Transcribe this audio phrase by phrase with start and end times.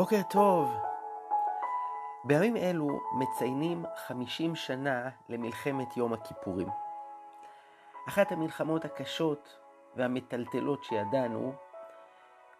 [0.00, 0.76] בוקר טוב.
[2.24, 6.68] בימים אלו מציינים 50 שנה למלחמת יום הכיפורים.
[8.08, 9.58] אחת המלחמות הקשות
[9.96, 11.52] והמטלטלות שידענו,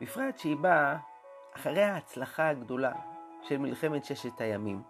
[0.00, 0.96] בפרט שהיא באה
[1.56, 2.92] אחרי ההצלחה הגדולה
[3.42, 4.82] של מלחמת ששת הימים,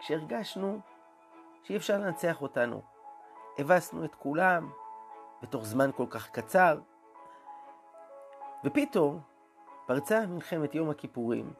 [0.00, 0.80] כשהרגשנו
[1.62, 2.82] שאי אפשר לנצח אותנו.
[3.58, 4.70] הבסנו את כולם
[5.42, 6.80] בתוך זמן כל כך קצר,
[8.64, 9.31] ופתאום
[9.86, 11.52] פרצה מלחמת יום הכיפורים,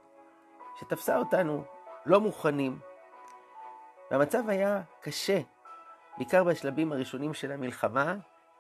[0.80, 1.64] שתפסה אותנו
[2.06, 2.78] לא מוכנים,
[4.10, 5.40] והמצב היה קשה,
[6.18, 8.14] בעיקר בשלבים הראשונים של המלחמה,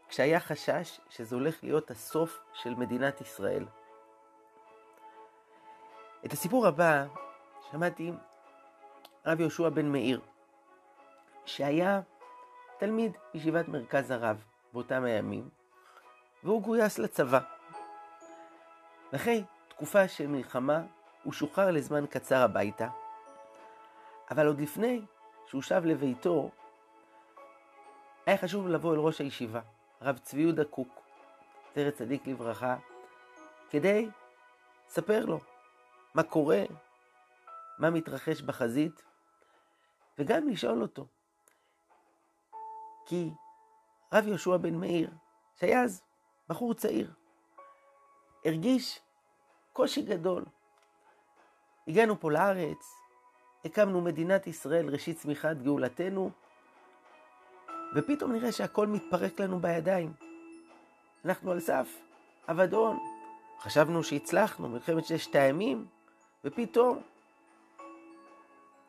[0.08, 3.64] כשהיה חשש שזה הולך להיות הסוף של מדינת ישראל.
[6.26, 7.06] את הסיפור הבא
[7.70, 8.12] שמעתי
[9.26, 10.20] רב יהושע בן מאיר,
[11.44, 12.00] שהיה
[12.78, 15.48] תלמיד ישיבת מרכז הרב באותם הימים,
[16.44, 17.51] והוא גויס לצבא.
[19.12, 20.82] ואחרי תקופה של מלחמה
[21.22, 22.88] הוא שוחרר לזמן קצר הביתה,
[24.30, 25.04] אבל עוד לפני
[25.46, 26.50] שהוא שב לביתו,
[28.26, 29.60] היה חשוב לבוא אל ראש הישיבה,
[30.00, 31.00] הרב צבי יהודה קוק,
[31.70, 32.76] זכר צדיק לברכה,
[33.70, 34.08] כדי
[34.88, 35.40] לספר לו
[36.14, 36.62] מה קורה,
[37.78, 39.02] מה מתרחש בחזית,
[40.18, 41.06] וגם לשאול אותו.
[43.06, 43.30] כי
[44.12, 45.10] רב יהושע בן מאיר,
[45.56, 46.02] שהיה אז
[46.48, 47.12] בחור צעיר,
[48.44, 49.00] הרגיש
[49.72, 50.44] קושי גדול.
[51.88, 52.94] הגענו פה לארץ,
[53.64, 56.30] הקמנו מדינת ישראל, ראשית צמיחת גאולתנו,
[57.94, 60.12] ופתאום נראה שהכל מתפרק לנו בידיים.
[61.24, 61.88] אנחנו על סף
[62.48, 62.98] אבדון.
[63.60, 65.86] חשבנו שהצלחנו, מלחמת ששת הימים,
[66.44, 67.02] ופתאום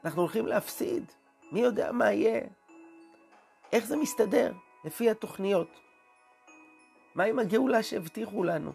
[0.06, 1.04] אנחנו הולכים להפסיד.
[1.52, 2.42] מי יודע מה יהיה?
[3.72, 4.54] איך זה מסתדר
[4.86, 5.80] לפי התוכניות?
[7.16, 8.74] מה עם הגאולה שהבטיחו לנו?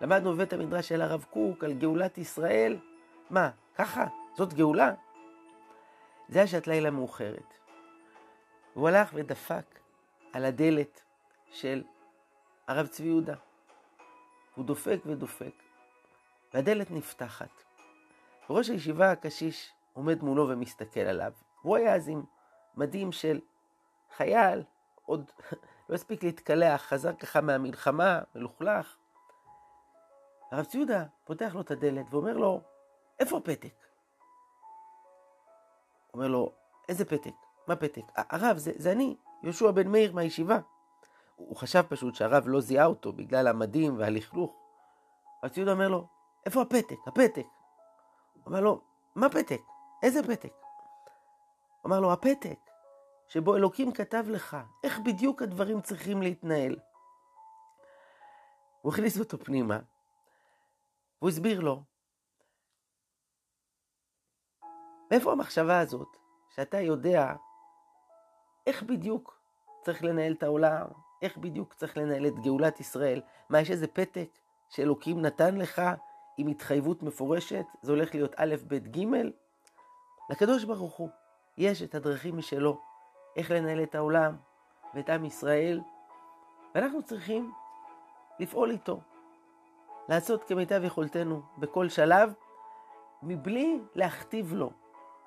[0.00, 2.78] למדנו בבית המדרש של הרב קוק על גאולת ישראל.
[3.30, 4.04] מה, ככה?
[4.36, 4.94] זאת גאולה?
[6.28, 7.54] זה היה שעת לילה מאוחרת.
[8.74, 9.78] הוא הלך ודפק
[10.32, 11.02] על הדלת
[11.50, 11.84] של
[12.68, 13.34] הרב צבי יהודה.
[14.54, 15.62] הוא דופק ודופק,
[16.54, 17.62] והדלת נפתחת.
[18.50, 21.32] וראש הישיבה הקשיש עומד מולו ומסתכל עליו.
[21.62, 22.22] הוא היה אז עם
[22.76, 23.40] מדים של
[24.16, 24.62] חייל,
[25.04, 25.30] עוד
[25.88, 28.96] לא הספיק להתקלח, חזר ככה מהמלחמה, מלוכלך.
[30.50, 32.60] הרב ציודה פותח לו את הדלת ואומר לו,
[33.20, 33.74] איפה הפתק?
[36.14, 36.52] אומר לו,
[36.88, 37.34] איזה פתק?
[37.66, 38.02] מה פתק?
[38.16, 40.58] הרב, זה, זה אני, יהושע בן מאיר מהישיבה.
[41.36, 44.56] הוא חשב פשוט שהרב לא זיהה אותו בגלל המדים והלכלוך.
[45.42, 46.06] הרב ציודה אומר לו,
[46.46, 46.96] איפה הפתק?
[47.06, 47.46] הפתק.
[48.34, 48.80] הוא אומר לו,
[49.14, 49.60] מה פתק?
[50.02, 50.52] איזה פתק?
[51.82, 52.58] הוא אמר לו, הפתק
[53.28, 56.76] שבו אלוקים כתב לך איך בדיוק הדברים צריכים להתנהל.
[58.82, 59.78] הוא הכניס אותו פנימה,
[61.20, 61.82] והוא הסביר לו,
[65.10, 66.16] מאיפה המחשבה הזאת,
[66.50, 67.34] שאתה יודע
[68.66, 69.40] איך בדיוק
[69.82, 70.86] צריך לנהל את העולם,
[71.22, 74.28] איך בדיוק צריך לנהל את גאולת ישראל, מה, יש איזה פתק
[74.68, 75.82] שאלוקים נתן לך
[76.38, 79.06] עם התחייבות מפורשת, זה הולך להיות א', ב', ג'?
[80.30, 81.08] לקדוש ברוך הוא
[81.58, 82.80] יש את הדרכים משלו,
[83.36, 84.36] איך לנהל את העולם
[84.94, 85.80] ואת עם ישראל,
[86.74, 87.52] ואנחנו צריכים
[88.40, 89.00] לפעול איתו.
[90.08, 92.32] לעשות כמיטב יכולתנו בכל שלב,
[93.22, 94.70] מבלי להכתיב לו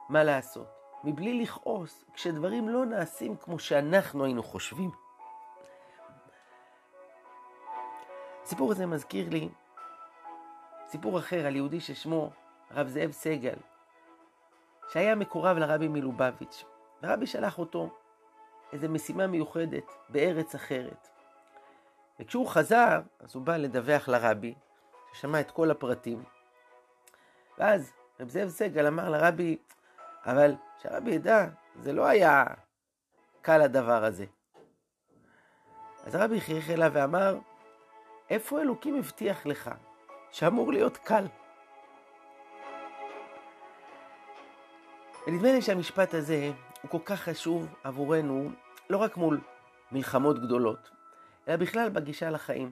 [0.10, 0.68] מה לעשות,
[1.04, 4.92] מבלי לכעוס כשדברים לא נעשים כמו שאנחנו היינו חושבים.
[8.44, 9.50] הסיפור הזה מזכיר לי
[10.88, 12.30] סיפור אחר על יהודי ששמו
[12.70, 13.56] הרב זאב סגל,
[14.90, 16.64] שהיה מקורב לרבי מלובביץ',
[17.04, 17.90] ורבי שלח אותו
[18.74, 21.08] איזו משימה מיוחדת בארץ אחרת.
[22.20, 24.56] וכשהוא חזר, אז הוא בא לדווח לרבי,
[25.14, 26.24] ששמע את כל הפרטים.
[27.58, 29.58] ואז רב זאב סגל אמר לרבי,
[30.26, 31.46] אבל שהרבי ידע,
[31.82, 32.44] זה לא היה
[33.42, 34.26] קל הדבר הזה.
[36.04, 37.38] אז הרבי חייך אליו ואמר,
[38.30, 39.72] איפה אלוקים הבטיח לך
[40.32, 41.26] שאמור להיות קל?
[45.28, 46.52] ונדמה לי שהמשפט הזה
[46.82, 48.50] הוא כל כך חשוב עבורנו,
[48.90, 49.42] לא רק מול
[49.92, 50.90] מלחמות גדולות,
[51.48, 52.72] אלא בכלל בגישה לחיים.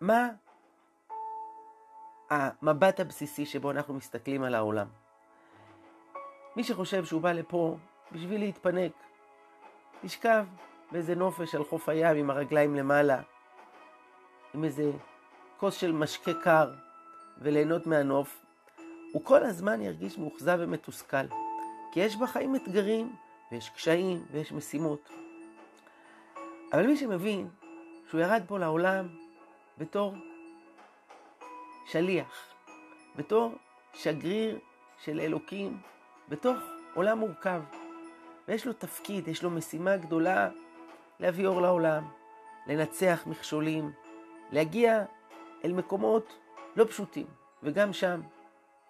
[0.00, 0.28] מה
[2.30, 4.86] המבט הבסיסי שבו אנחנו מסתכלים על העולם?
[6.56, 7.76] מי שחושב שהוא בא לפה
[8.12, 8.92] בשביל להתפנק,
[10.04, 10.46] לשכב
[10.92, 13.20] באיזה נופש על חוף הים עם הרגליים למעלה,
[14.54, 14.90] עם איזה
[15.56, 16.72] כוס של משקה קר
[17.38, 18.44] וליהנות מהנוף,
[19.12, 21.26] הוא כל הזמן ירגיש מאוכזב ומתוסכל.
[21.92, 23.16] כי יש בחיים אתגרים,
[23.52, 25.10] ויש קשיים, ויש משימות.
[26.72, 27.48] אבל מי שמבין
[28.10, 29.08] שהוא ירד פה לעולם
[29.78, 30.14] בתור
[31.84, 32.54] שליח,
[33.16, 33.54] בתור
[33.92, 34.58] שגריר
[34.98, 35.80] של אלוקים
[36.28, 36.56] בתוך
[36.94, 37.62] עולם מורכב.
[38.48, 40.48] ויש לו תפקיד, יש לו משימה גדולה
[41.20, 42.04] להביא אור לעולם,
[42.66, 43.92] לנצח מכשולים,
[44.50, 45.04] להגיע
[45.64, 46.38] אל מקומות
[46.76, 47.26] לא פשוטים,
[47.62, 48.20] וגם שם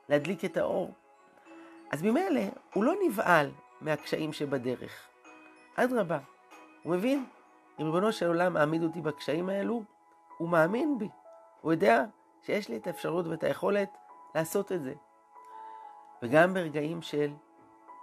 [0.08, 0.94] להדליק את האור.
[1.90, 2.42] אז ממילא
[2.72, 3.50] הוא לא נבהל
[3.80, 5.08] מהקשיים שבדרך.
[5.76, 6.18] אדרבה,
[6.82, 7.24] הוא מבין,
[7.78, 9.82] ריבונו של עולם מעמיד אותי בקשיים האלו,
[10.38, 11.08] הוא מאמין בי.
[11.60, 12.04] הוא יודע
[12.46, 13.98] שיש לי את האפשרות ואת היכולת
[14.34, 14.94] לעשות את זה.
[16.22, 17.32] וגם ברגעים של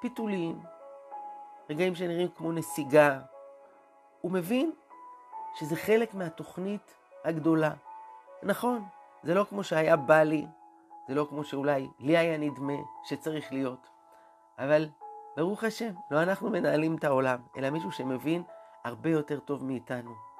[0.02, 0.60] פיתולים,
[1.70, 3.20] רגעים שנראים כמו נסיגה,
[4.22, 4.72] הוא מבין
[5.56, 6.96] שזה חלק מהתוכנית
[7.26, 7.74] הגדולה.
[8.44, 8.84] נכון,
[9.24, 10.46] זה לא כמו שהיה בא לי,
[11.08, 12.74] זה לא כמו שאולי לי היה נדמה
[13.04, 13.90] שצריך להיות,
[14.58, 14.90] אבל
[15.38, 18.44] ברוך השם, לא אנחנו מנהלים את העולם, אלא מישהו שמבין
[18.84, 20.31] הרבה יותר טוב מאיתנו.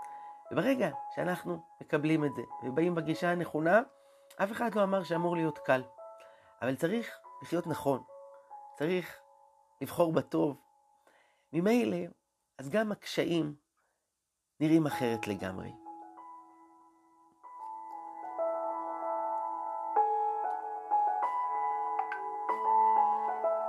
[0.52, 3.82] וברגע שאנחנו מקבלים את זה ובאים בגישה הנכונה,
[4.44, 5.84] אף אחד לא אמר שאמור להיות קל.
[6.62, 8.04] אבל צריך לחיות נכון,
[8.78, 9.20] צריך
[9.82, 10.58] לבחור בטוב.
[11.54, 11.98] ממילא,
[12.58, 13.56] אז גם הקשיים
[14.60, 15.81] נראים אחרת לגמרי.